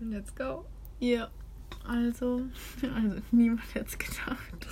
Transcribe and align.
Let's 0.00 0.34
go. 0.34 0.64
Ja, 0.98 1.30
also, 1.86 2.42
also 2.94 3.16
niemand 3.30 3.74
hätte 3.74 3.86
es 3.86 3.98
gedacht. 3.98 4.66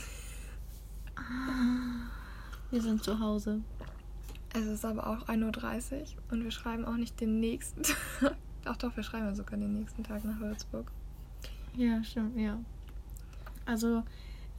Wir 2.71 2.83
sind 2.83 3.03
zu 3.03 3.19
Hause. 3.19 3.61
Es 4.55 4.65
ist 4.65 4.85
aber 4.85 5.07
auch 5.07 5.29
1.30 5.29 5.93
Uhr 6.01 6.07
und 6.31 6.45
wir 6.45 6.51
schreiben 6.51 6.85
auch 6.85 6.97
nicht 6.97 7.21
den 7.21 7.41
nächsten 7.41 7.83
Tag. 8.21 8.37
Ach 8.65 8.77
doch, 8.77 8.97
wir 8.97 9.03
schreiben 9.03 9.27
ja 9.27 9.35
sogar 9.35 9.59
den 9.59 9.75
nächsten 9.75 10.03
Tag 10.05 10.25
nach 10.25 10.39
Würzburg. 10.41 10.91
Ja, 11.77 12.03
stimmt, 12.03 12.37
ja. 12.39 12.59
Also, 13.67 14.03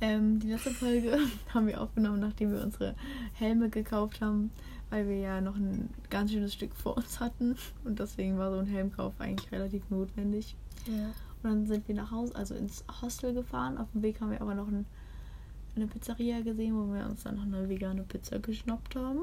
ähm, 0.02 0.40
die 0.40 0.48
letzte 0.52 0.72
Folge 0.72 1.18
haben 1.54 1.68
wir 1.68 1.82
aufgenommen, 1.82 2.20
nachdem 2.20 2.52
wir 2.52 2.64
unsere 2.64 2.96
Helme 3.34 3.70
gekauft 3.70 4.22
haben, 4.22 4.52
weil 4.90 5.08
wir 5.08 5.18
ja 5.18 5.42
noch 5.42 5.56
ein 5.56 5.90
ganz 6.10 6.32
schönes 6.32 6.54
Stück 6.54 6.74
vor 6.76 6.98
uns 6.98 7.20
hatten. 7.20 7.56
Und 7.84 8.00
deswegen 8.00 8.38
war 8.38 8.52
so 8.52 8.60
ein 8.60 8.66
Helmkauf 8.66 9.14
eigentlich 9.20 9.52
relativ 9.52 9.90
notwendig. 9.90 10.56
Ja. 10.88 11.08
Und 11.42 11.44
dann 11.44 11.66
sind 11.68 11.88
wir 11.88 11.96
nach 11.96 12.12
Hause, 12.12 12.36
also 12.36 12.56
ins 12.56 12.84
Hostel 13.02 13.34
gefahren. 13.34 13.78
Auf 13.78 13.92
dem 13.94 14.02
Weg 14.02 14.20
haben 14.20 14.32
wir 14.32 14.42
aber 14.42 14.56
noch 14.56 14.68
ein, 14.68 14.86
eine 15.76 15.88
Pizzeria 15.88 16.42
gesehen, 16.42 16.76
wo 16.76 16.92
wir 16.94 17.06
uns 17.06 17.24
dann 17.24 17.36
noch 17.36 17.44
eine 17.44 17.70
vegane 17.70 18.04
Pizza 18.04 18.40
geschnappt 18.40 18.96
haben. 18.96 19.20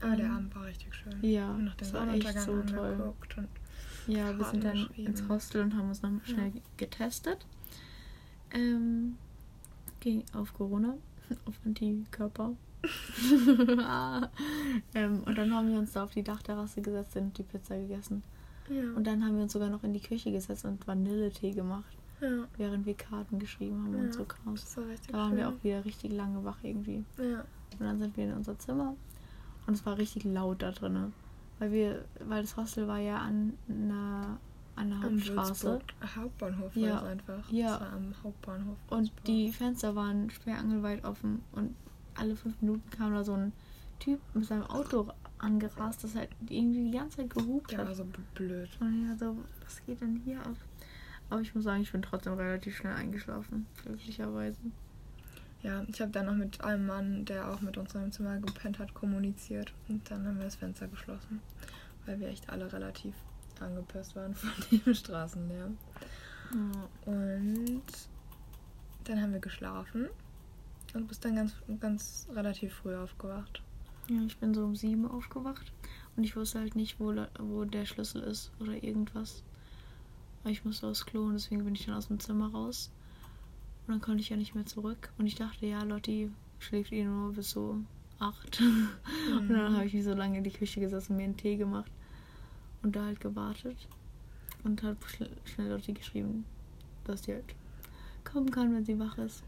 Aber 0.00 0.16
der 0.16 0.26
Ähm, 0.26 0.32
Abend 0.36 0.54
war 0.56 0.64
richtig 0.66 0.94
schön. 0.94 1.14
ja, 1.22 1.50
Und 1.54 1.64
nach 1.64 1.74
dem 1.74 1.78
das 1.78 1.92
war 1.92 2.12
echt 2.14 2.40
so 2.40 2.60
toll. 2.62 3.12
Ja, 4.08 4.36
wir 4.38 4.44
sind 4.46 4.62
dann 4.64 4.86
ins 4.96 5.28
Hostel 5.28 5.62
und 5.62 5.74
haben 5.76 5.88
uns 5.88 6.02
noch 6.02 6.10
schnell 6.24 6.52
getestet. 6.76 7.44
Ähm, 8.52 9.16
auf 10.34 10.54
Corona, 10.54 10.94
auf 11.46 11.54
Antikörper. 11.64 12.52
ähm, 14.94 15.22
und 15.24 15.36
dann 15.38 15.52
haben 15.54 15.70
wir 15.72 15.78
uns 15.78 15.92
da 15.92 16.04
auf 16.04 16.12
die 16.12 16.22
Dachterrasse 16.22 16.80
gesetzt 16.82 17.16
und 17.16 17.36
die 17.36 17.42
Pizza 17.42 17.76
gegessen. 17.76 18.22
ja. 18.68 18.82
Und 18.94 19.06
dann 19.06 19.24
haben 19.24 19.34
wir 19.36 19.42
uns 19.42 19.52
sogar 19.52 19.70
noch 19.70 19.82
in 19.84 19.92
die 19.92 20.00
Küche 20.00 20.30
gesetzt 20.30 20.64
und 20.64 20.86
Vanilletee 20.86 21.50
gemacht, 21.52 21.96
ja. 22.20 22.44
während 22.56 22.86
wir 22.86 22.94
Karten 22.94 23.38
geschrieben 23.38 23.82
haben 23.84 23.94
Ja, 23.96 24.00
und 24.04 24.14
so 24.14 24.24
krass. 24.24 24.40
Das 24.54 24.76
war 24.76 24.84
Da 24.84 25.12
waren 25.18 25.28
schön. 25.30 25.38
wir 25.38 25.48
auch 25.48 25.64
wieder 25.64 25.84
richtig 25.84 26.12
lange 26.12 26.44
wach 26.44 26.58
irgendwie. 26.62 27.04
ja. 27.18 27.44
Und 27.78 27.80
dann 27.80 27.98
sind 27.98 28.16
wir 28.16 28.24
in 28.24 28.32
unser 28.32 28.58
Zimmer 28.58 28.94
und 29.66 29.74
es 29.74 29.84
war 29.84 29.98
richtig 29.98 30.24
laut 30.24 30.62
da 30.62 30.70
drinne. 30.70 31.12
Weil 31.58 31.72
wir, 31.72 32.04
weil 32.24 32.42
das 32.42 32.56
Hostel 32.56 32.86
war 32.86 32.98
ja 32.98 33.18
an 33.18 33.54
einer, 33.68 34.38
an 34.76 34.90
der 34.90 34.98
Am 34.98 35.04
Hauptstraße. 35.04 35.80
Hauptbahnhof 36.16 36.76
Ja. 36.76 36.90
war 36.92 37.02
es 37.02 37.08
einfach. 37.08 37.50
Ja. 37.50 37.70
Das 37.72 37.80
war 37.80 37.92
am 37.94 38.14
Hauptbahnhof. 38.22 38.76
Und 38.90 39.12
die 39.26 39.50
Fenster 39.52 39.94
waren 39.96 40.30
sperrangelweit 40.30 41.04
offen 41.04 41.42
und 41.52 41.74
alle 42.14 42.36
fünf 42.36 42.60
Minuten 42.62 42.88
kam 42.90 43.12
da 43.14 43.24
so 43.24 43.34
ein 43.34 43.52
Typ 43.98 44.20
mit 44.34 44.44
seinem 44.44 44.64
Auto 44.64 45.08
angerast, 45.38 46.04
das 46.04 46.14
halt 46.14 46.30
irgendwie 46.48 46.84
die 46.90 46.96
ganze 46.96 47.18
Zeit 47.18 47.30
gehupt 47.30 47.70
Der 47.72 47.78
war 47.80 47.88
hat. 47.88 47.96
so 47.96 48.04
b- 48.04 48.18
blöd. 48.34 48.68
Und 48.80 49.06
ja, 49.08 49.16
so, 49.16 49.36
was 49.64 49.84
geht 49.84 50.00
denn 50.00 50.20
hier 50.24 50.38
ab? 50.40 50.54
Aber 51.28 51.40
ich 51.40 51.54
muss 51.54 51.64
sagen, 51.64 51.82
ich 51.82 51.92
bin 51.92 52.02
trotzdem 52.02 52.34
relativ 52.34 52.76
schnell 52.76 52.94
eingeschlafen, 52.94 53.66
glücklicherweise. 53.82 54.58
Ja, 55.62 55.82
ich 55.88 56.00
habe 56.00 56.12
dann 56.12 56.26
noch 56.26 56.34
mit 56.34 56.62
einem 56.62 56.86
Mann, 56.86 57.24
der 57.24 57.50
auch 57.50 57.60
mit 57.60 57.76
uns 57.76 57.94
im 57.94 58.12
Zimmer 58.12 58.38
gepennt 58.38 58.78
hat, 58.78 58.94
kommuniziert. 58.94 59.72
Und 59.88 60.08
dann 60.10 60.24
haben 60.26 60.36
wir 60.36 60.44
das 60.44 60.56
Fenster 60.56 60.86
geschlossen. 60.86 61.40
Weil 62.04 62.20
wir 62.20 62.28
echt 62.28 62.48
alle 62.50 62.72
relativ 62.72 63.14
angepisst 63.62 64.16
waren 64.16 64.34
von 64.34 64.50
dem 64.70 64.94
Straßenlärm. 64.94 65.76
Ja. 66.52 67.12
Und 67.12 67.82
dann 69.04 69.20
haben 69.20 69.32
wir 69.32 69.40
geschlafen. 69.40 70.08
Und 70.94 71.08
bist 71.08 71.24
dann 71.24 71.36
ganz, 71.36 71.52
ganz 71.80 72.26
relativ 72.32 72.74
früh 72.74 72.94
aufgewacht. 72.94 73.62
ja, 74.08 74.22
ich 74.26 74.38
bin 74.38 74.54
so 74.54 74.64
um 74.64 74.76
sieben 74.76 75.06
aufgewacht 75.06 75.70
und 76.16 76.24
ich 76.24 76.36
wusste 76.36 76.60
halt 76.60 76.74
nicht, 76.74 76.98
wo, 76.98 77.14
wo 77.38 77.64
der 77.64 77.84
Schlüssel 77.84 78.22
ist 78.22 78.50
oder 78.60 78.82
irgendwas. 78.82 79.42
Aber 80.42 80.50
ich 80.50 80.64
musste 80.64 80.86
aufs 80.86 81.04
Klo 81.04 81.24
und 81.24 81.34
deswegen 81.34 81.64
bin 81.64 81.74
ich 81.74 81.84
dann 81.84 81.96
aus 81.96 82.08
dem 82.08 82.20
Zimmer 82.20 82.50
raus. 82.50 82.90
Und 83.86 83.94
dann 83.94 84.00
konnte 84.00 84.20
ich 84.20 84.30
ja 84.30 84.36
nicht 84.36 84.54
mehr 84.54 84.64
zurück. 84.64 85.12
Und 85.18 85.26
ich 85.26 85.34
dachte, 85.34 85.66
ja, 85.66 85.82
Lotti 85.82 86.30
schläft 86.58 86.92
eh 86.92 87.04
nur 87.04 87.32
bis 87.32 87.50
so 87.50 87.78
acht. 88.18 88.60
Und 89.30 89.48
dann 89.48 89.74
habe 89.74 89.84
ich 89.86 89.92
mich 89.92 90.04
so 90.04 90.14
lange 90.14 90.38
in 90.38 90.44
die 90.44 90.50
Küche 90.50 90.80
gesessen, 90.80 91.16
mir 91.16 91.24
einen 91.24 91.36
Tee 91.36 91.56
gemacht 91.56 91.90
und 92.86 92.94
da 92.96 93.04
halt 93.04 93.20
gewartet. 93.20 93.76
Und 94.64 94.82
hat 94.82 94.96
schnell, 95.06 95.30
schnell 95.44 95.70
Lotti 95.70 95.92
geschrieben, 95.92 96.44
dass 97.04 97.22
die 97.22 97.34
halt 97.34 97.54
kommen 98.24 98.50
kann, 98.50 98.74
wenn 98.74 98.84
sie 98.84 98.98
wach 98.98 99.18
ist. 99.18 99.42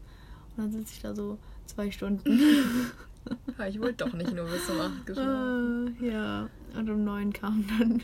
Und 0.55 0.63
dann 0.63 0.71
sitze 0.71 0.93
ich 0.93 1.01
da 1.01 1.15
so 1.15 1.37
zwei 1.65 1.89
Stunden. 1.91 2.39
Aber 3.47 3.67
ich 3.67 3.79
wollte 3.79 4.05
doch 4.05 4.13
nicht 4.13 4.33
nur 4.33 4.45
bis 4.45 4.69
um 4.69 4.79
8 4.79 5.05
geschlafen. 5.05 5.95
äh, 6.01 6.11
ja, 6.11 6.49
und 6.75 6.89
um 6.89 7.03
neun 7.03 7.33
kam 7.33 7.65
dann 7.77 8.01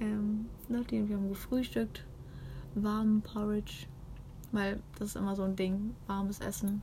ähm, 0.00 0.46
Lotti 0.68 1.00
und 1.00 1.08
wir 1.08 1.16
haben 1.16 1.28
gefrühstückt. 1.28 2.04
Warmen 2.74 3.20
Porridge. 3.22 3.86
Weil 4.52 4.80
das 4.98 5.08
ist 5.10 5.16
immer 5.16 5.34
so 5.36 5.42
ein 5.44 5.56
Ding, 5.56 5.94
warmes 6.06 6.40
Essen. 6.40 6.82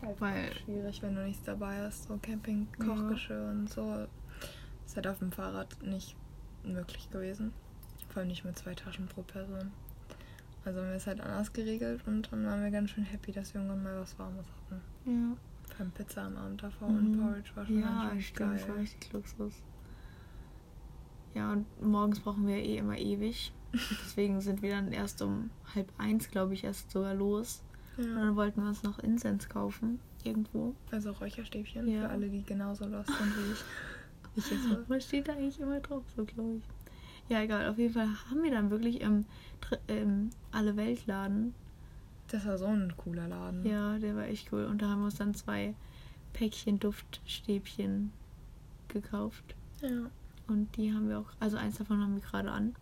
ist 0.00 0.06
halt 0.06 0.20
weil- 0.20 0.52
schwierig, 0.64 1.02
wenn 1.02 1.14
du 1.14 1.24
nichts 1.24 1.42
dabei 1.44 1.80
hast. 1.82 2.04
So 2.08 2.18
Camping-Kochgeschirr 2.20 3.50
und 3.50 3.68
so. 3.70 4.06
Ist 4.84 4.96
halt 4.96 5.06
auf 5.06 5.18
dem 5.20 5.30
Fahrrad 5.32 5.76
nicht 5.84 6.16
möglich 6.64 7.10
gewesen. 7.10 7.52
Vor 8.08 8.20
allem 8.20 8.28
nicht 8.28 8.44
mit 8.44 8.58
zwei 8.58 8.74
Taschen 8.74 9.06
pro 9.06 9.22
Person. 9.22 9.70
Also 10.64 10.80
haben 10.80 10.88
wir 10.88 10.96
es 10.96 11.06
halt 11.06 11.20
anders 11.20 11.52
geregelt 11.52 12.02
und 12.06 12.30
dann 12.30 12.44
waren 12.46 12.62
wir 12.62 12.70
ganz 12.70 12.90
schön 12.90 13.04
happy, 13.04 13.32
dass 13.32 13.52
wir 13.54 13.60
irgendwann 13.60 13.82
mal 13.82 14.00
was 14.00 14.16
Warmes 14.18 14.46
hatten. 14.46 14.80
Ja. 15.06 15.36
Vor 15.68 15.80
allem 15.80 15.90
Pizza 15.92 16.22
am 16.22 16.36
Abend 16.36 16.62
davor 16.62 16.88
Mhm. 16.88 16.96
und 16.96 17.20
Porridge 17.20 17.50
war 17.54 17.66
schon 17.66 17.80
Ja, 17.80 17.86
ganz 18.08 18.12
schön 18.12 18.22
stimmt, 18.22 18.54
das 18.54 18.62
war 18.62 18.68
geil. 18.68 18.78
richtig 18.80 19.12
Luxus. 19.12 19.54
Ja, 21.34 21.52
und 21.52 21.82
morgens 21.82 22.20
brauchen 22.20 22.46
wir 22.46 22.56
eh 22.56 22.76
immer 22.76 22.96
ewig. 22.98 23.52
Und 23.72 23.80
Deswegen 24.04 24.40
sind 24.40 24.60
wir 24.62 24.70
dann 24.70 24.92
erst 24.92 25.22
um 25.22 25.50
halb 25.74 25.90
eins, 25.98 26.30
glaube 26.30 26.52
ich, 26.54 26.62
erst 26.64 26.90
sogar 26.90 27.14
los. 27.14 27.62
Und 27.96 28.04
Ja. 28.06 28.14
dann 28.16 28.36
wollten 28.36 28.60
wir 28.62 28.68
uns 28.68 28.82
noch 28.82 28.98
Incense 29.00 29.48
kaufen. 29.48 29.98
Irgendwo. 30.24 30.74
Also 30.92 31.10
Räucherstäbchen 31.12 31.88
Ja. 31.88 32.02
für 32.02 32.08
alle, 32.10 32.28
die 32.28 32.44
genauso 32.44 32.86
lost 32.86 33.08
sind 33.08 33.36
wie 33.36 33.52
ich. 33.52 33.58
Ich 34.36 34.50
jetzt 34.50 34.70
war. 34.70 34.78
Was 34.88 35.04
steht 35.04 35.28
da 35.28 35.32
eigentlich 35.32 35.60
immer 35.60 35.80
drauf, 35.80 36.04
so 36.16 36.24
glaube 36.24 36.56
ich. 36.56 36.62
Ja, 37.28 37.42
egal. 37.42 37.68
Auf 37.68 37.78
jeden 37.78 37.94
Fall 37.94 38.08
haben 38.30 38.42
wir 38.42 38.50
dann 38.50 38.70
wirklich 38.70 39.00
im, 39.00 39.24
im 39.86 40.30
Alle 40.50 40.76
Weltladen. 40.76 41.54
Das 42.28 42.46
war 42.46 42.58
so 42.58 42.66
ein 42.66 42.94
cooler 42.96 43.28
Laden. 43.28 43.64
Ja, 43.66 43.98
der 43.98 44.16
war 44.16 44.24
echt 44.24 44.52
cool. 44.52 44.64
Und 44.64 44.80
da 44.82 44.88
haben 44.88 45.00
wir 45.00 45.06
uns 45.06 45.16
dann 45.16 45.34
zwei 45.34 45.74
Päckchen 46.32 46.78
Duftstäbchen 46.78 48.12
gekauft. 48.88 49.54
Ja. 49.80 50.10
Und 50.48 50.76
die 50.76 50.92
haben 50.92 51.08
wir 51.08 51.18
auch, 51.18 51.30
also 51.40 51.56
eins 51.56 51.78
davon 51.78 52.00
haben 52.00 52.14
wir 52.14 52.22
gerade 52.22 52.50
an. 52.50 52.74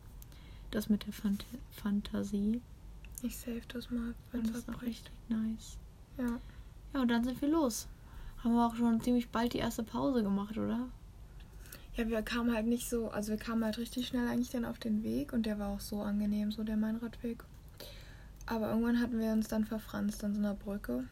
Das 0.71 0.89
mit 0.89 1.05
der 1.07 1.13
Phant 1.13 1.45
Fantasie. 1.71 2.61
Ich 3.23 3.37
save 3.37 3.63
das 3.69 3.91
mal, 3.91 4.15
wenn 4.33 4.45
das 4.45 4.59
ist 4.59 4.71
auch 4.71 4.83
richtig 4.83 5.13
nice. 5.29 5.79
Ja. 6.17 6.39
Ja, 6.95 7.03
und 7.03 7.09
dann 7.09 7.25
sind 7.25 7.41
wir 7.41 7.49
los. 7.49 7.89
Haben 8.43 8.55
wir 8.55 8.67
auch 8.67 8.75
schon 8.75 9.01
ziemlich 9.01 9.29
bald 9.29 9.53
die 9.53 9.59
erste 9.59 9.83
Pause 9.83 10.23
gemacht, 10.23 10.57
oder? 10.57 10.89
Ja, 11.97 12.09
wir 12.09 12.23
kamen 12.23 12.55
halt 12.55 12.67
nicht 12.67 12.89
so, 12.89 13.11
also 13.11 13.31
wir 13.33 13.39
kamen 13.39 13.65
halt 13.65 13.79
richtig 13.79 14.07
schnell 14.07 14.27
eigentlich 14.29 14.51
dann 14.51 14.65
auf 14.65 14.79
den 14.79 15.03
Weg 15.03 15.33
und 15.33 15.45
der 15.47 15.59
war 15.59 15.69
auch 15.71 15.81
so 15.81 16.01
angenehm, 16.03 16.53
so 16.53 16.63
der 16.63 16.77
Mainradweg. 16.77 17.43
Aber 18.47 18.71
irgendwann 18.71 19.01
hatten 19.01 19.19
wir 19.19 19.33
uns 19.33 19.49
dann 19.49 19.65
verfranst 19.65 20.23
an 20.25 20.35
so 20.35 20.41
einer 20.41 20.55
Brücke. 20.55 21.05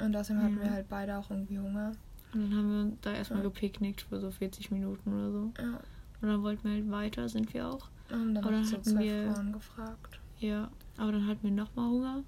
Und 0.00 0.16
außerdem 0.16 0.42
hatten 0.42 0.56
Ja. 0.58 0.62
wir 0.64 0.70
halt 0.72 0.88
beide 0.88 1.18
auch 1.18 1.30
irgendwie 1.30 1.58
Hunger. 1.58 1.92
Und 2.32 2.40
dann 2.50 2.54
haben 2.56 2.88
wir 2.90 2.96
da 3.02 3.12
erstmal 3.12 3.40
Ja. 3.40 3.44
gepicknickt 3.44 4.02
für 4.02 4.20
so 4.20 4.30
40 4.30 4.70
Minuten 4.70 5.12
oder 5.12 5.30
so. 5.30 5.52
Ja. 5.60 5.80
Und 6.22 6.28
dann 6.28 6.42
wollten 6.42 6.64
wir 6.64 6.72
halt 6.72 6.90
weiter, 6.90 7.28
sind 7.28 7.52
wir 7.52 7.68
auch. 7.68 7.88
Und 8.10 8.34
dann 8.34 8.44
Aber 8.44 8.52
dann 8.52 8.64
so 8.64 8.76
hatten 8.78 8.98
wir- 8.98 9.32
Frauen 9.32 9.52
gefragt. 9.52 10.20
Ja, 10.38 10.70
aber 10.96 11.12
dann 11.12 11.26
hatten 11.26 11.42
wir 11.44 11.50
nochmal 11.50 11.88
Hunger. 11.90 12.16
Und 12.16 12.24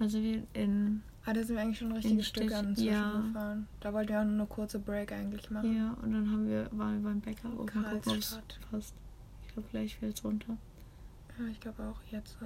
dann 0.00 0.08
sind 0.08 0.22
wir 0.22 0.42
in. 0.54 1.02
Ah, 1.24 1.32
da 1.34 1.42
sind 1.42 1.56
wir 1.56 1.62
eigentlich 1.62 1.78
schon 1.78 1.88
ein 1.88 1.96
richtiges 1.96 2.26
Stich- 2.26 2.44
Stück 2.44 2.54
an 2.56 2.68
inzwischen 2.68 2.92
ja. 2.92 3.20
gefahren. 3.20 3.68
Da 3.80 3.92
wollten 3.92 4.08
wir 4.10 4.20
auch 4.20 4.24
nur 4.24 4.34
eine 4.34 4.46
kurze 4.46 4.78
Break 4.78 5.12
eigentlich 5.12 5.50
machen. 5.50 5.76
Ja, 5.76 5.92
und 6.02 6.12
dann 6.12 6.30
haben 6.30 6.48
wir, 6.48 6.68
waren 6.72 7.02
wir 7.02 7.10
beim 7.10 7.20
Bäcker. 7.20 7.48
Mal 7.48 7.56
gucken, 7.66 7.82
Karlstadt. 8.02 8.58
passt. 8.70 8.94
Ich 9.46 9.52
glaube, 9.52 9.68
gleich 9.70 9.96
fällt 9.96 10.16
es 10.16 10.24
runter. 10.24 10.56
Ja, 11.38 11.46
ich 11.46 11.60
glaube 11.60 11.82
auch 11.84 12.00
jetzt. 12.10 12.36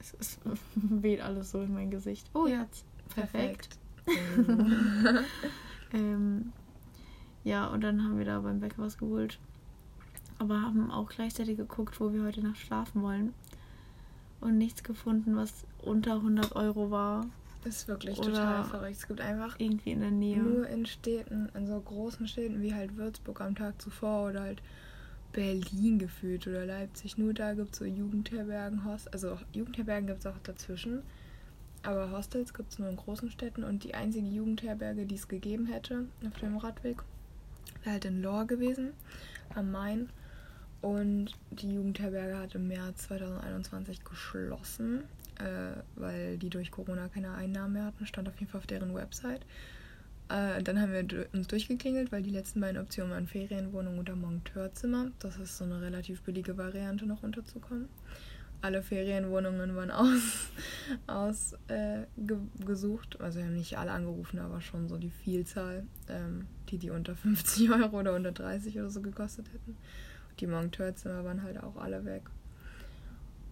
Es, 0.00 0.16
es 0.18 0.38
weht 0.74 1.20
alles 1.20 1.52
so 1.52 1.62
in 1.62 1.74
mein 1.74 1.90
Gesicht. 1.90 2.28
Oh, 2.34 2.46
Ja, 2.46 2.62
jetzt. 2.62 2.84
Perfekt. 3.14 3.78
Perfekt. 4.04 5.24
Ähm, 5.92 6.52
ja, 7.44 7.66
und 7.68 7.80
dann 7.82 8.02
haben 8.02 8.18
wir 8.18 8.24
da 8.24 8.40
beim 8.40 8.58
Bäcker 8.58 8.82
was 8.82 8.98
geholt. 8.98 9.38
Aber 10.38 10.60
haben 10.60 10.90
auch 10.90 11.08
gleichzeitig 11.08 11.56
geguckt, 11.56 12.00
wo 12.00 12.12
wir 12.12 12.24
heute 12.24 12.42
Nacht 12.42 12.58
schlafen 12.58 13.02
wollen. 13.02 13.32
Und 14.40 14.58
nichts 14.58 14.82
gefunden, 14.82 15.36
was 15.36 15.64
unter 15.82 16.14
100 16.16 16.54
Euro 16.56 16.90
war. 16.90 17.26
ist 17.64 17.88
wirklich 17.88 18.16
Oder- 18.18 18.28
total 18.28 18.64
verrückt. 18.64 18.96
Es 18.96 19.08
gibt 19.08 19.20
einfach 19.20 19.58
Irgendwie 19.58 19.90
in 19.90 20.00
der 20.00 20.10
Nähe. 20.12 20.38
nur 20.38 20.68
in 20.68 20.86
Städten, 20.86 21.48
in 21.54 21.66
so 21.66 21.80
großen 21.80 22.28
Städten 22.28 22.62
wie 22.62 22.72
halt 22.74 22.96
Würzburg 22.96 23.40
am 23.40 23.56
Tag 23.56 23.80
zuvor 23.82 24.28
oder 24.28 24.42
halt 24.42 24.62
Berlin 25.32 25.98
gefühlt 25.98 26.46
oder 26.46 26.64
Leipzig. 26.64 27.18
Nur 27.18 27.34
da 27.34 27.54
gibt 27.54 27.72
es 27.72 27.78
so 27.78 27.84
Jugendherbergen, 27.84 28.84
Host 28.84 29.12
also 29.12 29.38
Jugendherbergen 29.52 30.06
gibt 30.06 30.20
es 30.20 30.26
auch 30.26 30.38
dazwischen. 30.44 31.02
Aber 31.82 32.10
Hostels 32.10 32.54
gibt 32.54 32.72
es 32.72 32.78
nur 32.78 32.88
in 32.88 32.96
großen 32.96 33.30
Städten 33.30 33.64
und 33.64 33.84
die 33.84 33.94
einzige 33.94 34.26
Jugendherberge, 34.26 35.04
die 35.06 35.14
es 35.16 35.28
gegeben 35.28 35.66
hätte 35.66 36.06
auf 36.26 36.38
dem 36.38 36.56
Radweg, 36.56 37.02
wäre 37.82 37.92
halt 37.94 38.04
in 38.04 38.22
Lohr 38.22 38.44
gewesen, 38.46 38.92
am 39.54 39.70
Main. 39.72 40.08
Und 40.80 41.32
die 41.50 41.74
Jugendherberge 41.74 42.38
hat 42.38 42.54
im 42.54 42.68
März 42.68 43.08
2021 43.08 44.04
geschlossen, 44.04 45.04
äh, 45.38 45.80
weil 45.96 46.38
die 46.38 46.50
durch 46.50 46.70
Corona 46.70 47.08
keine 47.08 47.32
Einnahmen 47.34 47.74
mehr 47.74 47.84
hatten. 47.86 48.06
Stand 48.06 48.28
auf 48.28 48.38
jeden 48.38 48.50
Fall 48.50 48.60
auf 48.60 48.66
deren 48.66 48.94
Website. 48.94 49.44
Äh, 50.28 50.62
dann 50.62 50.80
haben 50.80 50.92
wir 50.92 51.26
uns 51.32 51.46
durchgeklingelt, 51.46 52.10
weil 52.10 52.22
die 52.22 52.30
letzten 52.30 52.60
beiden 52.60 52.80
Optionen 52.80 53.12
waren 53.12 53.28
Ferienwohnung 53.28 53.98
oder 53.98 54.16
Monteurzimmer. 54.16 55.10
Das 55.20 55.38
ist 55.38 55.56
so 55.56 55.64
eine 55.64 55.80
relativ 55.80 56.22
billige 56.22 56.56
Variante, 56.56 57.06
noch 57.06 57.22
unterzukommen. 57.22 57.88
Alle 58.60 58.82
Ferienwohnungen 58.82 59.76
waren 59.76 59.90
aus, 59.92 60.48
aus 61.06 61.52
äh, 61.68 62.02
ge 62.16 62.38
gesucht. 62.64 63.20
Also 63.20 63.38
wir 63.38 63.46
haben 63.46 63.54
nicht 63.54 63.78
alle 63.78 63.92
angerufen, 63.92 64.40
aber 64.40 64.60
schon 64.60 64.88
so 64.88 64.98
die 64.98 65.10
Vielzahl, 65.10 65.84
ähm, 66.08 66.46
die 66.70 66.78
die 66.78 66.90
unter 66.90 67.14
50 67.14 67.70
Euro 67.70 68.00
oder 68.00 68.14
unter 68.14 68.32
30 68.32 68.78
oder 68.78 68.90
so 68.90 69.02
gekostet 69.02 69.46
hätten. 69.52 69.76
Die 70.40 70.46
Monteurzimmer 70.46 71.24
waren 71.24 71.42
halt 71.42 71.62
auch 71.62 71.76
alle 71.76 72.04
weg. 72.04 72.22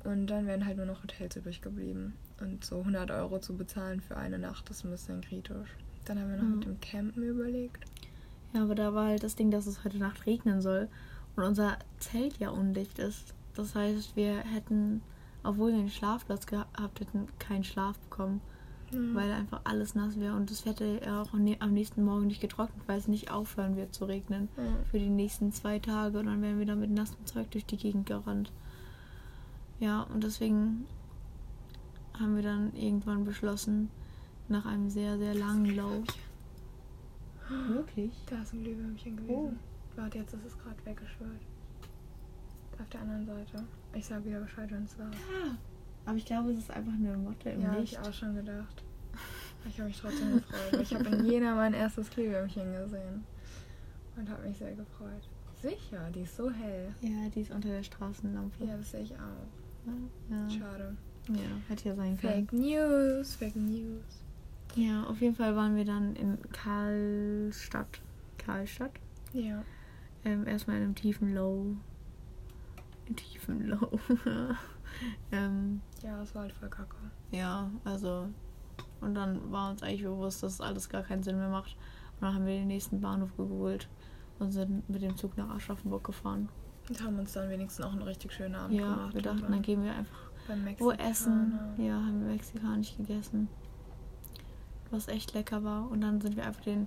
Und 0.05 0.27
dann 0.27 0.47
wären 0.47 0.67
halt 0.67 0.77
nur 0.77 0.87
noch 0.87 1.03
Hotels 1.03 1.37
übrig 1.37 1.63
geblieben. 1.63 2.15
Und 2.41 2.65
so 2.65 2.81
100 2.81 3.11
Euro 3.11 3.39
zu 3.39 3.57
bezahlen 3.57 4.01
für 4.01 4.17
eine 4.17 4.39
Nacht 4.39 4.69
ist 4.71 4.85
ein 4.85 4.91
bisschen 4.91 5.21
kritisch. 5.23 5.71
Dann 6.05 6.19
haben 6.21 6.31
wir 6.31 6.37
noch 6.37 6.45
Mhm. 6.45 6.59
mit 6.59 6.65
dem 6.67 6.81
Campen 6.81 7.23
überlegt. 7.23 7.85
Ja, 8.53 8.63
aber 8.65 8.75
da 8.75 8.93
war 8.95 9.07
halt 9.09 9.23
das 9.23 9.35
Ding, 9.37 9.51
dass 9.51 9.67
es 9.67 9.83
heute 9.85 9.99
Nacht 9.99 10.27
regnen 10.27 10.61
soll 10.61 10.89
und 11.37 11.43
unser 11.45 11.79
Zelt 11.99 12.39
ja 12.39 12.51
undicht 12.51 12.99
ist. 12.99 13.35
Das 13.55 13.75
heißt, 13.75 14.15
wir 14.15 14.37
hätten, 14.39 15.01
obwohl 15.43 15.73
wir 15.73 15.79
einen 15.79 15.89
Schlafplatz 15.91 16.47
gehabt 16.47 17.01
hätten, 17.01 17.27
keinen 17.39 17.65
Schlaf 17.65 17.99
bekommen, 17.99 18.41
Mhm. 18.95 19.15
weil 19.15 19.31
einfach 19.33 19.61
alles 19.65 19.95
nass 19.95 20.19
wäre 20.19 20.35
und 20.37 20.51
es 20.51 20.65
hätte 20.65 21.01
ja 21.05 21.23
auch 21.23 21.33
am 21.35 21.73
nächsten 21.73 22.05
Morgen 22.05 22.27
nicht 22.27 22.41
getrocknet, 22.41 22.83
weil 22.87 22.99
es 22.99 23.09
nicht 23.09 23.31
aufhören 23.31 23.77
wird 23.77 23.95
zu 23.95 24.05
regnen 24.07 24.49
Ja. 24.57 24.63
für 24.91 24.99
die 24.99 25.09
nächsten 25.11 25.53
zwei 25.53 25.79
Tage 25.79 26.19
und 26.19 26.27
dann 26.27 26.41
wären 26.43 26.59
wir 26.59 26.67
da 26.67 26.75
mit 26.75 26.91
nassem 26.91 27.25
Zeug 27.27 27.51
durch 27.51 27.67
die 27.67 27.77
Gegend 27.77 28.07
gerannt. 28.07 28.53
Ja, 29.81 30.03
und 30.03 30.23
deswegen 30.25 30.87
haben 32.19 32.37
wir 32.37 32.43
dann 32.43 32.75
irgendwann 32.75 33.25
beschlossen, 33.25 33.91
nach 34.49 34.67
einem 34.67 34.89
sehr, 34.91 35.19
sehr 35.19 35.35
langen 35.35 35.75
Lauf. 35.75 36.05
Wirklich? 37.69 38.13
Da 38.31 38.41
ist 38.43 38.53
ein 38.53 38.63
Glühwürmchen 38.63 39.17
gewesen. 39.17 39.35
Oh. 39.35 39.53
Warte, 39.97 40.19
jetzt 40.19 40.33
ist 40.35 40.45
es 40.47 40.59
gerade 40.59 40.77
weggeschwört. 40.85 41.41
Auf 42.81 42.89
der 42.89 43.01
anderen 43.03 43.27
Seite. 43.27 43.65
Ich 43.95 44.07
sag 44.07 44.25
wieder 44.25 44.41
Bescheid, 44.41 44.71
wenn 44.71 44.85
es 44.85 44.99
war. 44.99 45.07
Ja. 45.11 45.57
Aber 46.07 46.17
ich 46.17 46.25
glaube, 46.27 46.51
es 46.53 46.59
ist 46.59 46.71
einfach 46.71 46.93
eine 46.93 47.17
Motte 47.17 47.51
im 47.51 47.63
Ja, 47.63 47.75
Licht. 47.77 47.93
ich 47.95 47.99
auch 47.99 48.13
schon 48.13 48.35
gedacht. 48.35 48.83
Ich 49.67 49.79
habe 49.79 49.89
mich 49.89 49.99
trotzdem 49.99 50.35
gefreut. 50.35 50.81
Ich 50.83 50.95
habe 50.95 51.05
in 51.09 51.25
Jena 51.25 51.55
mein 51.55 51.73
erstes 51.73 52.11
Glühwürmchen 52.11 52.71
gesehen. 52.75 53.25
Und 54.17 54.29
habe 54.29 54.47
mich 54.47 54.59
sehr 54.59 54.73
gefreut. 54.75 55.29
Sicher, 55.63 56.11
die 56.15 56.21
ist 56.21 56.37
so 56.37 56.51
hell. 56.51 56.95
Ja, 57.01 57.29
die 57.35 57.41
ist 57.41 57.51
unter 57.51 57.69
der 57.69 57.83
Straßenlampe. 57.83 58.65
Ja, 58.65 58.77
das 58.77 58.91
sehe 58.91 59.01
ich 59.03 59.13
auch. 59.15 59.89
Ja, 60.31 60.51
Schade. 60.51 60.97
ja 61.31 61.41
hätte 61.69 61.89
ja 61.89 61.95
sein 61.95 62.19
können. 62.19 62.47
Fake 62.49 62.53
News, 62.53 63.35
Fake 63.37 63.57
News. 63.57 64.03
Ja, 64.77 65.05
auf 65.05 65.21
jeden 65.23 65.35
Fall 65.35 65.57
waren 65.57 65.75
wir 65.77 65.85
dann 65.87 66.15
in 66.17 66.37
Karlstadt. 66.53 68.01
Karlstadt? 68.39 68.93
Ja. 69.33 69.63
Ähm, 70.25 70.47
erstmal 70.47 70.77
in 70.77 70.83
einem 70.85 70.95
tiefen 70.95 71.35
Low. 71.35 71.77
Tiefen 73.17 73.67
Low. 73.69 73.91
ähm, 75.33 75.81
Ja, 76.03 76.23
es 76.23 76.35
war 76.35 76.43
halt 76.43 76.53
voll 76.53 76.69
kacke. 76.69 76.97
ja, 77.31 77.71
also. 77.85 78.29
Und 79.01 79.15
dann 79.15 79.51
war 79.53 79.71
uns 79.71 79.83
eigentlich 79.83 80.03
bewusst, 80.05 80.43
dass 80.43 80.61
alles 80.61 80.89
gar 80.89 81.03
keinen 81.03 81.23
Sinn 81.23 81.37
mehr 81.37 81.51
macht. 81.51 81.77
Und 82.15 82.23
dann 82.23 82.35
haben 82.35 82.47
wir 82.47 82.55
den 82.55 82.69
nächsten 82.69 83.01
Bahnhof 83.01 83.37
geholt 83.37 83.89
und 84.39 84.51
sind 84.53 84.89
mit 84.89 85.03
dem 85.03 85.17
Zug 85.17 85.37
nach 85.37 85.51
Aschaffenburg 85.51 86.05
gefahren. 86.05 86.49
Und 86.89 87.03
haben 87.03 87.19
uns 87.19 87.33
dann 87.33 87.51
wenigstens 87.51 87.85
auch 87.85 87.93
einen 87.93 88.03
richtig 88.03 88.33
schönen 88.33 88.55
Abend 88.55 88.75
Ja, 88.79 88.95
gemacht. 88.95 89.15
wir 89.15 89.23
dachten, 89.23 89.43
dann 89.51 89.63
gehen 89.63 89.83
wir 89.85 89.95
einfach 89.95 90.17
wo 90.79 90.91
essen. 90.93 91.59
Ja, 91.79 91.95
haben 91.95 92.21
wir 92.21 92.33
mexikanisch 92.33 92.97
gegessen. 92.97 93.49
Was 94.91 95.09
echt 95.09 95.33
lecker 95.35 95.65
war. 95.65 95.91
Und 95.91 96.01
dann 96.03 96.21
sind 96.21 96.37
wir 96.37 96.45
einfach 96.47 96.63
den 96.63 96.87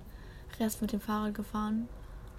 Rest 0.60 0.80
mit 0.80 0.92
dem 0.92 1.00
Fahrrad 1.00 1.34
gefahren. 1.34 1.88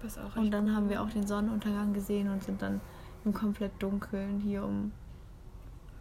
Was 0.01 0.17
auch 0.17 0.35
Und 0.37 0.51
dann 0.51 0.65
cool 0.67 0.75
haben 0.75 0.89
wir 0.89 1.01
auch 1.01 1.09
den 1.09 1.27
Sonnenuntergang 1.27 1.93
gesehen 1.93 2.29
und 2.29 2.43
sind 2.43 2.61
dann 2.61 2.79
im 3.25 3.33
komplett 3.33 3.71
Dunkeln 3.79 4.39
hier 4.41 4.63
um, 4.63 4.91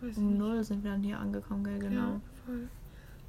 Weiß 0.00 0.16
um 0.16 0.36
null 0.38 0.62
sind 0.62 0.84
wir 0.84 0.92
dann 0.92 1.02
hier 1.02 1.18
angekommen, 1.18 1.64
gell? 1.64 1.78
Genau. 1.78 2.12
Ja, 2.12 2.20
voll. 2.44 2.68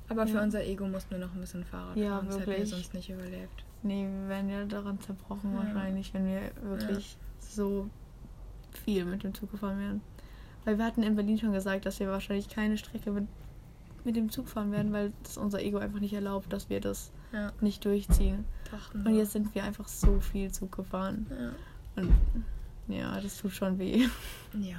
Aber 0.09 0.25
für 0.27 0.37
Ja. 0.37 0.43
unser 0.43 0.63
Ego 0.65 0.87
mussten 0.87 1.11
wir 1.11 1.19
noch 1.19 1.33
ein 1.33 1.39
bisschen 1.41 1.63
Fahrrad 1.63 1.95
Ja, 1.97 2.11
fahren. 2.17 2.25
Das 2.27 2.39
hätten 2.39 2.51
wir 2.51 2.65
sonst 2.65 2.93
nicht 2.93 3.09
überlebt. 3.09 3.63
Nee, 3.83 4.07
wir 4.07 4.27
wären 4.29 4.49
ja 4.49 4.65
daran 4.65 4.99
zerbrochen 4.99 5.53
Ja. 5.53 5.59
wahrscheinlich, 5.59 6.13
wenn 6.13 6.25
wir 6.25 6.51
wirklich 6.63 7.15
so 7.39 7.89
viel 8.71 9.05
mit 9.05 9.23
dem 9.23 9.33
Zug 9.33 9.51
gefahren 9.51 9.79
wären. 9.79 10.01
Weil 10.65 10.77
wir 10.77 10.85
hatten 10.85 11.03
in 11.03 11.15
Berlin 11.15 11.37
schon 11.37 11.51
gesagt, 11.53 11.85
dass 11.85 11.99
wir 11.99 12.09
wahrscheinlich 12.09 12.49
keine 12.49 12.77
Strecke 12.77 13.11
mit, 13.11 13.27
mit 14.03 14.15
dem 14.15 14.29
Zug 14.29 14.47
fahren 14.47 14.71
werden, 14.71 14.91
weil 14.93 15.13
das 15.23 15.37
unser 15.37 15.61
Ego 15.61 15.77
einfach 15.77 15.99
nicht 15.99 16.13
erlaubt, 16.13 16.51
dass 16.53 16.69
wir 16.69 16.81
das 16.81 17.11
nicht 17.61 17.85
durchziehen. 17.85 18.45
dachten 18.71 19.05
Und 19.05 19.15
jetzt 19.15 19.31
sind 19.33 19.53
wir 19.53 19.63
einfach 19.63 19.87
so 19.87 20.19
viel 20.19 20.51
Zug 20.51 20.75
gefahren. 20.75 21.27
Ja. 21.29 21.51
Und 22.03 22.11
ja, 22.89 23.19
das 23.21 23.37
tut 23.37 23.53
schon 23.53 23.79
weh. 23.79 24.05
ja. 24.59 24.77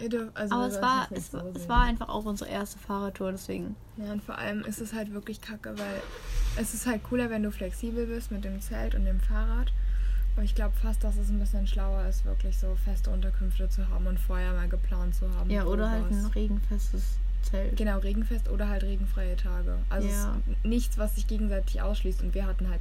Dürft, 0.00 0.36
also 0.36 0.54
Aber 0.54 0.66
es 0.68 0.80
war, 0.80 1.08
es, 1.10 1.32
so 1.32 1.38
es 1.56 1.68
war 1.68 1.82
einfach 1.82 2.08
auch 2.08 2.24
unsere 2.24 2.48
erste 2.48 2.78
Fahrradtour, 2.78 3.32
deswegen. 3.32 3.74
Ja, 3.96 4.12
und 4.12 4.22
vor 4.22 4.38
allem 4.38 4.60
ist 4.64 4.80
es 4.80 4.92
halt 4.92 5.12
wirklich 5.12 5.40
kacke, 5.40 5.76
weil 5.76 6.02
es 6.56 6.72
ist 6.72 6.86
halt 6.86 7.02
cooler, 7.02 7.30
wenn 7.30 7.42
du 7.42 7.50
flexibel 7.50 8.06
bist 8.06 8.30
mit 8.30 8.44
dem 8.44 8.60
Zelt 8.60 8.94
und 8.94 9.04
dem 9.06 9.18
Fahrrad. 9.18 9.72
Aber 10.36 10.44
ich 10.44 10.54
glaube 10.54 10.76
fast, 10.80 11.02
dass 11.02 11.16
es 11.16 11.30
ein 11.30 11.40
bisschen 11.40 11.66
schlauer 11.66 12.06
ist, 12.06 12.24
wirklich 12.24 12.56
so 12.58 12.76
feste 12.84 13.10
Unterkünfte 13.10 13.68
zu 13.68 13.88
haben 13.88 14.06
und 14.06 14.20
vorher 14.20 14.52
mal 14.52 14.68
geplant 14.68 15.16
zu 15.16 15.28
haben. 15.34 15.50
Ja, 15.50 15.64
oder 15.64 15.90
halt 15.90 16.08
ein 16.12 16.26
regenfestes 16.26 17.18
Zelt. 17.42 17.76
Genau, 17.76 17.98
regenfest 17.98 18.48
oder 18.48 18.68
halt 18.68 18.84
regenfreie 18.84 19.34
Tage. 19.34 19.78
Also 19.90 20.06
Ja. 20.06 20.36
nichts, 20.62 20.96
was 20.96 21.16
sich 21.16 21.26
gegenseitig 21.26 21.82
ausschließt. 21.82 22.22
Und 22.22 22.34
wir 22.34 22.46
hatten 22.46 22.68
halt 22.70 22.80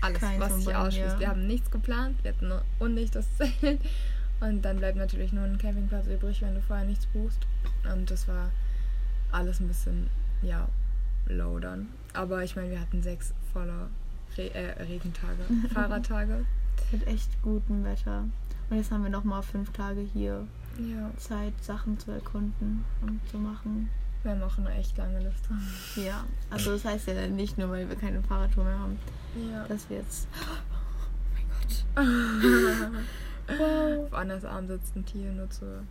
alles, 0.00 0.20
Keins 0.20 0.40
was 0.40 0.56
sich 0.64 0.74
ausschließt. 0.74 1.14
ja. 1.14 1.20
Wir 1.20 1.28
haben 1.28 1.46
nichts 1.46 1.70
geplant, 1.70 2.22
wir 2.22 2.32
hatten 2.32 2.48
nur 2.48 2.62
undicht 2.78 3.14
das 3.14 3.26
Zelt. 3.36 3.80
Und 4.40 4.62
dann 4.62 4.76
bleibt 4.78 4.96
natürlich 4.96 5.32
nur 5.32 5.44
ein 5.44 5.58
Campingplatz 5.58 6.06
übrig, 6.06 6.40
wenn 6.42 6.54
du 6.54 6.60
vorher 6.62 6.84
nichts 6.84 7.06
buchst. 7.06 7.40
Und 7.92 8.10
das 8.10 8.28
war 8.28 8.50
alles 9.32 9.58
ein 9.60 9.66
bisschen, 9.68 10.08
ja, 10.42 10.68
low 11.26 11.58
dann. 11.58 11.88
Aber 12.14 12.44
ich 12.44 12.54
meine, 12.54 12.70
wir 12.70 12.80
hatten 12.80 13.02
sechs 13.02 13.34
voller 13.52 13.88
Re 14.36 14.54
äh, 14.54 14.82
Regentage, 14.82 15.42
Fahrradtage. 15.74 16.44
Mit 16.92 17.06
echt 17.08 17.42
gutem 17.42 17.84
Wetter. 17.84 18.24
Und 18.70 18.76
jetzt 18.76 18.92
haben 18.92 19.02
wir 19.02 19.10
noch 19.10 19.24
mal 19.24 19.42
fünf 19.42 19.72
Tage 19.72 20.00
hier 20.00 20.46
Ja, 20.78 21.10
Zeit, 21.16 21.52
Sachen 21.60 21.98
zu 21.98 22.12
erkunden 22.12 22.84
und 23.02 23.20
zu 23.30 23.38
machen. 23.38 23.90
Wir 24.22 24.30
haben 24.32 24.42
auch 24.42 24.58
eine 24.58 24.70
echt 24.74 24.96
lange 24.96 25.18
Liste. 25.20 25.48
Ja, 25.96 26.24
also 26.50 26.72
das 26.72 26.84
heißt 26.84 27.06
ja 27.08 27.26
nicht 27.28 27.56
nur, 27.58 27.70
weil 27.70 27.88
wir 27.88 27.96
keine 27.96 28.22
Fahrradtour 28.22 28.64
mehr 28.64 28.78
haben, 28.78 28.98
Ja. 29.52 29.64
dass 29.66 29.88
wir 29.90 29.98
jetzt... 29.98 30.28
Oh 31.96 32.00
mein 32.00 32.94
Gott. 32.94 33.58
wow. 33.58 34.06
Auf 34.06 34.14
Annas 34.14 34.44
Arm 34.44 34.66
sitzt 34.68 34.94
ein 34.96 35.04
Tier 35.04 35.32
nur 35.32 35.50
zur 35.50 35.82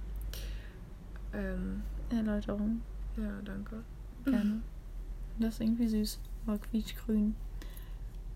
ähm, 1.33 1.81
Erläuterung. 2.09 2.81
Ja, 3.17 3.31
danke. 3.43 3.83
Gerne. 4.25 4.61
Das 5.39 5.53
ist 5.55 5.61
irgendwie 5.61 5.87
süß. 5.87 6.19
War 6.47 6.57
quietschgrün. 6.57 7.35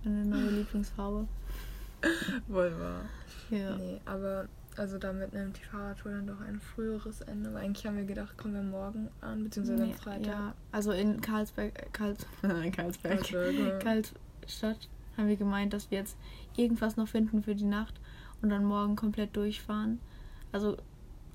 Meine 0.03 0.23
neue 0.25 0.49
Lieblingsfarbe. 0.51 1.27
Wohl 2.47 2.79
wahr. 2.79 3.01
Ja. 3.49 3.75
Nee, 3.75 3.99
aber 4.05 4.47
also 4.77 4.97
damit 4.97 5.33
nimmt 5.33 5.57
die 5.57 5.63
Fahrradtour 5.65 6.11
dann 6.11 6.27
doch 6.27 6.39
ein 6.41 6.59
früheres 6.59 7.21
Ende. 7.21 7.53
Weil 7.53 7.65
eigentlich 7.65 7.85
haben 7.85 7.97
wir 7.97 8.05
gedacht, 8.05 8.37
kommen 8.37 8.53
wir 8.53 8.63
morgen 8.63 9.09
an, 9.21 9.43
beziehungsweise 9.43 9.83
am 9.83 9.89
Nee, 9.89 9.95
Freitag. 9.95 10.25
Ja, 10.27 10.53
also 10.71 10.91
in 10.91 11.19
Karlsberg, 11.21 11.77
äh, 11.79 11.85
Karls, 11.91 12.25
Karlsberg, 12.41 12.73
Karlsberg, 13.03 13.53
ja. 13.53 13.77
Karlstadt 13.79 14.89
haben 15.17 15.27
wir 15.27 15.35
gemeint, 15.35 15.73
dass 15.73 15.91
wir 15.91 15.97
jetzt 15.99 16.17
irgendwas 16.55 16.95
noch 16.97 17.07
finden 17.07 17.43
für 17.43 17.55
die 17.55 17.65
Nacht 17.65 17.99
und 18.41 18.49
dann 18.49 18.63
morgen 18.63 18.95
komplett 18.95 19.35
durchfahren. 19.35 19.99
Also 20.51 20.77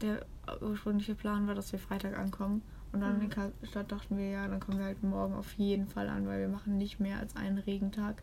der 0.01 0.25
ursprüngliche 0.61 1.15
Plan 1.15 1.47
war, 1.47 1.55
dass 1.55 1.73
wir 1.73 1.79
Freitag 1.79 2.19
ankommen 2.19 2.63
und 2.93 3.01
dann 3.01 3.17
Mhm. 3.17 3.23
in 3.25 3.31
Karlstadt 3.31 3.93
dachten 3.93 4.17
wir, 4.17 4.29
ja, 4.29 4.49
dann 4.49 4.61
kommen 4.61 4.79
wir 4.79 4.87
halt 4.87 5.03
morgen 5.03 5.35
auf 5.35 5.53
jeden 5.55 5.87
Fall 5.89 6.09
an, 6.09 6.27
weil 6.27 6.41
wir 6.41 6.49
machen 6.49 6.79
nicht 6.79 7.01
mehr 7.01 7.19
als 7.19 7.37
einen 7.37 7.59
Regentag. 7.59 8.23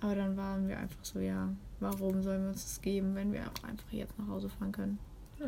Aber 0.00 0.14
dann 0.14 0.36
waren 0.36 0.68
wir 0.68 0.78
einfach 0.78 1.04
so, 1.04 1.18
ja, 1.18 1.48
warum 1.80 2.22
sollen 2.22 2.42
wir 2.42 2.48
uns 2.50 2.62
das 2.64 2.82
geben, 2.82 3.14
wenn 3.14 3.32
wir 3.32 3.42
auch 3.42 3.64
einfach 3.64 3.90
jetzt 3.92 4.18
nach 4.18 4.28
Hause 4.28 4.48
fahren 4.48 4.72
können? 4.72 4.98
Ja, 5.38 5.46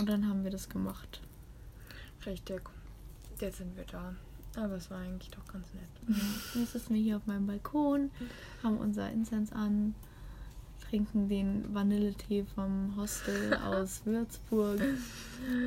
Und 0.00 0.08
dann 0.08 0.28
haben 0.28 0.44
wir 0.44 0.50
das 0.50 0.68
gemacht. 0.68 1.20
richtig. 2.24 2.62
Jetzt 3.40 3.58
sind 3.58 3.76
wir 3.76 3.84
da. 3.84 4.14
Aber 4.56 4.76
es 4.76 4.90
war 4.90 4.98
eigentlich 4.98 5.30
doch 5.30 5.46
ganz 5.46 5.66
nett. 5.74 6.18
Ja, 6.54 6.60
jetzt 6.60 6.72
sitzen 6.72 6.94
wir 6.94 7.02
hier 7.02 7.18
auf 7.18 7.26
meinem 7.26 7.46
Balkon, 7.46 8.10
haben 8.62 8.78
unser 8.78 9.10
Incense 9.10 9.54
an, 9.54 9.94
trinken 10.88 11.28
den 11.28 11.74
Vanilletee 11.74 12.44
vom 12.54 12.96
Hostel 12.96 13.54
aus 13.64 14.00
Würzburg, 14.06 14.80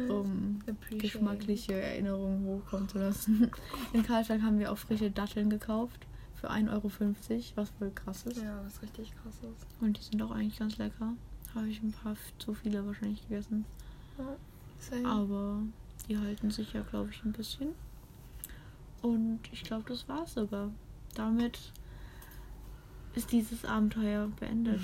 um 0.09 0.59
geschmackliche 0.89 1.73
Erinnerungen 1.73 2.43
hochkommen 2.45 2.89
zu 2.89 2.97
lassen. 2.97 3.51
In 3.93 4.01
Karlstadt 4.01 4.41
haben 4.41 4.57
wir 4.57 4.71
auch 4.71 4.77
frische 4.77 5.11
Datteln 5.11 5.51
gekauft 5.51 6.07
für 6.39 6.49
1,50 6.49 6.71
Euro, 6.71 6.91
was 7.55 7.69
voll 7.71 7.91
krass 7.91 8.25
ist. 8.25 8.41
Ja, 8.41 8.61
was 8.63 8.81
richtig 8.81 9.11
krass 9.21 9.35
ist. 9.35 9.67
Und 9.81 9.97
die 9.97 10.03
sind 10.03 10.21
auch 10.21 10.31
eigentlich 10.31 10.57
ganz 10.57 10.77
lecker. 10.77 11.13
habe 11.53 11.67
ich 11.67 11.81
ein 11.81 11.91
paar 11.91 12.15
zu 12.37 12.53
viele 12.53 12.85
wahrscheinlich 12.85 13.27
gegessen. 13.27 13.65
Same. 14.79 15.07
Aber 15.07 15.61
die 16.07 16.17
halten 16.17 16.51
sich 16.51 16.73
ja, 16.73 16.81
glaube 16.81 17.09
ich, 17.11 17.23
ein 17.23 17.33
bisschen. 17.33 17.69
Und 19.01 19.39
ich 19.51 19.63
glaube, 19.63 19.83
das 19.87 20.07
war's 20.07 20.33
sogar. 20.33 20.71
Damit 21.15 21.73
ist 23.15 23.31
dieses 23.31 23.65
Abenteuer 23.65 24.27
beendet. 24.39 24.81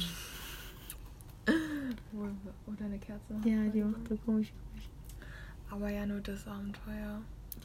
Oder 2.13 2.85
eine 2.85 3.00
Kerze. 3.00 3.33
Ja, 3.45 3.69
die 3.69 3.83
macht 3.83 4.07
so 4.09 4.17
komisch. 4.17 4.51
Aber 5.69 5.89
ja, 5.89 6.05
nur 6.05 6.19
das 6.21 6.47
Abenteuer. 6.47 7.21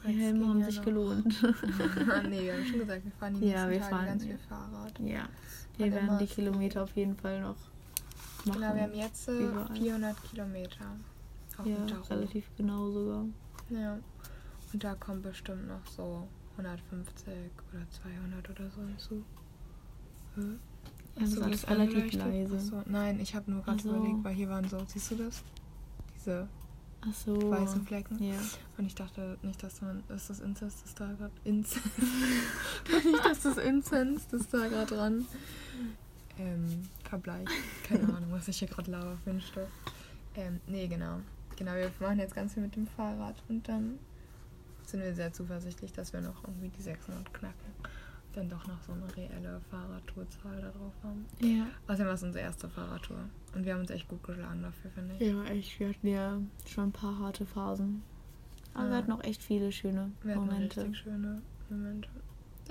Die 0.07 0.13
Helme 0.13 0.47
haben 0.47 0.59
ja 0.59 0.65
sich 0.65 0.77
noch- 0.77 0.85
gelohnt. 0.85 1.25
nee, 2.29 2.41
wir 2.43 2.53
haben 2.53 2.65
schon 2.65 2.79
gesagt, 2.79 3.03
wir 3.05 3.11
fahren 3.11 3.33
die 3.39 3.47
Ja, 3.47 3.65
nächsten 3.67 3.71
wir 3.71 3.79
Tage 3.79 3.91
fahren, 3.95 4.05
ganz 4.05 4.23
viel 4.23 4.37
Fahrrad. 4.49 4.99
ja, 4.99 5.21
Und 5.23 5.29
wir 5.77 5.91
werden 5.91 6.07
immer 6.09 6.17
die 6.17 6.25
Kilometer 6.27 6.83
auf 6.83 6.95
jeden 6.95 7.15
Fall 7.15 7.41
noch 7.41 7.55
machen. 8.45 8.59
Genau, 8.61 8.73
wir 8.75 8.81
haben 8.83 8.93
jetzt 8.95 9.27
äh, 9.27 9.31
Überall. 9.47 9.75
400 9.75 10.23
Kilometer. 10.23 10.85
Auf 11.57 11.65
ja, 11.65 11.75
relativ 12.09 12.45
genau 12.57 12.89
sogar. 12.91 13.25
Ja. 13.69 13.99
Und 14.73 14.83
da 14.83 14.95
kommt 14.95 15.21
bestimmt 15.23 15.67
noch 15.67 15.85
so 15.85 16.27
150 16.57 17.33
oder 17.73 17.85
200 17.89 18.49
oder 18.49 18.69
so 18.71 18.81
hinzu. 18.81 19.23
Hä? 20.35 20.41
Ja, 21.17 21.21
das 21.23 21.33
ist 21.55 21.69
relativ 21.69 22.13
leise. 22.13 22.55
Ach 22.57 22.59
so, 22.61 22.81
nein, 22.85 23.19
ich 23.19 23.35
habe 23.35 23.51
nur 23.51 23.61
gerade 23.61 23.77
Ach 23.79 23.83
so. 23.83 23.89
überlegt, 23.95 24.23
weil 24.23 24.33
hier 24.33 24.49
waren 24.49 24.67
so, 24.67 24.77
siehst 24.87 25.11
du 25.11 25.15
das? 25.15 25.43
Diese 26.15 26.47
Ach 27.01 27.13
so. 27.13 27.51
weißen 27.51 27.85
Flecken. 27.85 28.23
Ja. 28.23 28.39
Und 28.77 28.85
ich 28.85 28.95
dachte 28.95 29.37
nicht, 29.41 29.61
dass 29.63 29.81
man, 29.81 30.03
ist 30.09 30.29
das 30.29 30.39
Inzest, 30.39 30.83
das 30.83 30.95
da 30.95 31.07
gerade, 31.13 31.33
Inzest. 31.43 31.85
nicht, 33.05 33.25
dass 33.25 33.41
das 33.41 33.57
Inzest, 33.57 34.31
das 34.31 34.47
da 34.49 34.67
gerade 34.67 34.95
dran 34.95 35.25
ähm, 36.37 36.87
verbleicht. 37.03 37.49
Keine 37.87 38.03
Ahnung, 38.15 38.31
was 38.31 38.47
ich 38.47 38.59
hier 38.59 38.67
gerade 38.67 38.91
laber 38.91 39.17
für 39.23 39.31
ein 39.31 39.41
Stoff. 39.41 39.69
Ähm, 40.35 40.61
nee, 40.67 40.87
genau. 40.87 41.19
Genau, 41.57 41.73
wir 41.73 41.91
machen 41.99 42.19
jetzt 42.19 42.35
ganz 42.35 42.53
viel 42.53 42.63
mit 42.63 42.75
dem 42.75 42.87
Fahrrad 42.87 43.35
und 43.49 43.67
dann 43.67 43.99
sind 44.85 45.01
wir 45.01 45.13
sehr 45.13 45.33
zuversichtlich, 45.33 45.93
dass 45.93 46.13
wir 46.13 46.21
noch 46.21 46.43
irgendwie 46.43 46.69
die 46.69 46.81
600 46.81 47.33
knacken. 47.33 47.71
Dann 48.33 48.47
doch 48.47 48.65
noch 48.65 48.81
so 48.83 48.93
eine 48.93 49.15
reelle 49.17 49.59
Fahrradtourzahl 49.69 50.61
da 50.61 50.69
drauf 50.69 50.93
haben. 51.03 51.25
Ja. 51.41 51.65
Außerdem 51.87 52.07
war 52.07 52.13
es 52.13 52.23
unsere 52.23 52.43
erste 52.45 52.69
Fahrradtour. 52.69 53.17
Und 53.53 53.65
wir 53.65 53.73
haben 53.73 53.81
uns 53.81 53.89
echt 53.89 54.07
gut 54.07 54.23
geschlagen 54.23 54.61
dafür, 54.61 54.89
finde 54.91 55.15
ich. 55.15 55.21
Ja, 55.31 55.43
echt. 55.45 55.79
Wir 55.79 55.89
hatten 55.89 56.07
ja 56.07 56.37
schon 56.65 56.85
ein 56.85 56.91
paar 56.93 57.19
harte 57.19 57.45
Phasen. 57.45 58.01
Aber 58.73 58.85
wir 58.85 58.91
Ja. 58.91 58.97
hatten 58.99 59.11
auch 59.11 59.23
echt 59.25 59.43
viele 59.43 59.69
schöne 59.73 60.11
Wir 60.23 60.35
Momente. 60.35 60.81
richtig 60.81 60.99
schöne 60.99 61.41
Momente. 61.69 62.07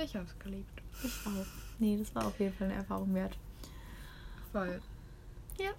Ich 0.03 0.17
hab's 0.17 0.35
geliebt. 0.39 0.83
Ich 1.05 1.13
auch. 1.27 1.45
Nee, 1.79 1.99
das 1.99 2.15
war 2.15 2.25
auf 2.27 2.41
jeden 2.41 2.55
Fall 2.55 2.69
eine 2.69 2.77
Erfahrung 2.77 3.13
wert. 3.13 3.37
Voll. 4.53 4.81
Ja. 5.59 5.71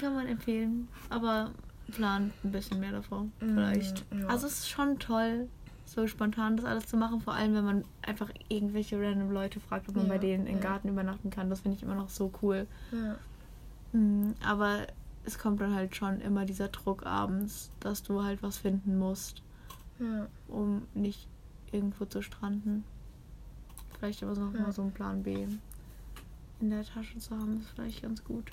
Kann 0.00 0.14
man 0.14 0.26
empfehlen. 0.28 0.88
Aber 1.10 1.50
plant 1.92 2.32
ein 2.42 2.52
bisschen 2.52 2.80
mehr 2.80 2.92
davon. 2.92 3.32
Mm, 3.40 3.48
Vielleicht. 3.54 4.04
ja. 4.18 4.26
Also 4.28 4.46
es 4.46 4.60
ist 4.60 4.70
schon 4.70 4.98
toll, 4.98 5.48
so 5.92 6.06
spontan 6.06 6.56
das 6.56 6.64
alles 6.64 6.86
zu 6.86 6.96
machen. 6.96 7.20
Vor 7.20 7.32
allem, 7.34 7.54
wenn 7.54 7.64
man 7.64 7.84
einfach 8.02 8.30
irgendwelche 8.48 8.96
random 9.00 9.32
Leute 9.32 9.58
fragt, 9.58 9.88
ob 9.88 9.96
man 9.96 10.06
Ja, 10.06 10.12
bei 10.12 10.18
denen 10.18 10.46
im 10.46 10.56
ja. 10.56 10.62
Garten 10.62 10.88
übernachten 10.88 11.30
kann. 11.30 11.50
Das 11.50 11.60
finde 11.60 11.76
ich 11.76 11.82
immer 11.82 11.96
noch 11.96 12.08
so 12.08 12.32
cool. 12.42 12.66
Ja. 12.92 13.98
Mm, 13.98 14.34
Aber 14.46 14.86
es 15.24 15.38
kommt 15.38 15.60
dann 15.60 15.74
halt 15.74 15.96
schon 15.96 16.20
immer 16.20 16.46
dieser 16.46 16.68
Druck 16.68 17.04
abends, 17.04 17.72
dass 17.80 18.02
du 18.04 18.22
halt 18.22 18.40
was 18.42 18.56
finden 18.56 18.98
musst, 18.98 19.42
um 20.48 20.82
nicht 20.94 21.28
irgendwo 21.72 22.04
zu 22.06 22.22
stranden. 22.22 22.84
Vielleicht 23.98 24.22
aber 24.22 24.34
noch 24.34 24.52
mal 24.52 24.72
so 24.72 24.80
einen 24.82 24.92
Plan 24.92 25.22
B 25.22 25.46
in 26.60 26.70
der 26.70 26.84
Tasche 26.84 27.18
zu 27.18 27.36
haben, 27.36 27.60
ist 27.60 27.70
vielleicht 27.74 28.00
ganz 28.02 28.24
gut. 28.24 28.50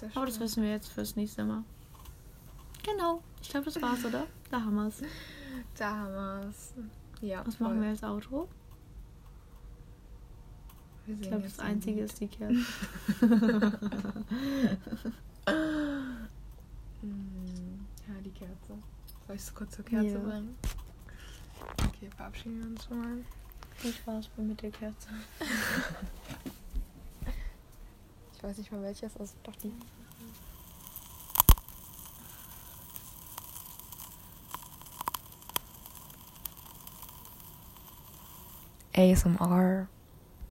Sehr 0.00 0.10
Aber 0.14 0.26
das 0.26 0.40
wissen 0.40 0.62
wir 0.62 0.70
jetzt 0.70 0.88
fürs 0.88 1.14
nächste 1.16 1.44
Mal. 1.44 1.62
Genau. 2.82 3.22
Ich 3.40 3.50
glaube, 3.50 3.66
das 3.66 3.80
war's, 3.80 4.04
oder? 4.04 4.26
Da 4.50 4.60
haben 4.60 4.74
wir's. 4.74 5.02
Da 5.76 5.90
haben 5.96 6.12
wir's. 6.46 6.74
Ja, 7.20 7.46
Was 7.46 7.56
voll. 7.56 7.68
machen 7.68 7.82
wir 7.82 7.88
als? 7.90 8.48
Wir 11.06 11.14
Ich 11.16 11.22
glaube, 11.22 11.42
das 11.42 11.58
ein 11.58 11.66
Einzige 11.72 11.96
Lied. 12.00 12.04
ist 12.04 12.20
die 12.20 12.28
Kerze. 12.28 12.56
Ja, 17.02 18.14
die 18.24 18.30
Kerze. 18.30 18.78
Soll 19.26 19.36
ich 19.36 19.42
es 19.42 19.54
kurz 19.54 19.74
zur 19.74 19.84
Kerze 19.84 20.08
Ja. 20.08 20.18
bringen? 20.18 20.56
Okay, 21.88 22.08
verabschieden 22.16 22.60
wir 22.60 22.66
uns 22.68 22.84
schon 22.84 22.98
mal. 22.98 23.16
Viel 23.76 23.92
Spaß 23.92 24.30
mit 24.48 24.62
der 24.62 24.70
Kerze. 24.70 25.08
Ich 28.34 28.48
weiß 28.48 28.58
nicht 28.58 28.72
mal 28.72 28.82
welches, 28.82 29.16
also 29.18 29.34
doch 29.44 29.54
die. 29.54 29.72
ASMR. 38.94 39.88